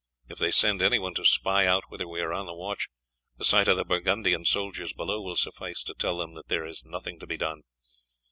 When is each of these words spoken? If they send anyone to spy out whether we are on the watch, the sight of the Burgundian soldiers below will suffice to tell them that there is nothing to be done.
If 0.29 0.39
they 0.39 0.49
send 0.49 0.81
anyone 0.81 1.13
to 1.13 1.25
spy 1.25 1.67
out 1.67 1.83
whether 1.89 2.07
we 2.07 2.21
are 2.21 2.33
on 2.33 2.47
the 2.47 2.55
watch, 2.55 2.87
the 3.37 3.43
sight 3.45 3.67
of 3.67 3.77
the 3.77 3.85
Burgundian 3.85 4.45
soldiers 4.45 4.93
below 4.93 5.21
will 5.21 5.35
suffice 5.35 5.83
to 5.83 5.93
tell 5.93 6.17
them 6.17 6.33
that 6.33 6.47
there 6.47 6.65
is 6.65 6.83
nothing 6.83 7.19
to 7.19 7.27
be 7.27 7.37
done. 7.37 7.61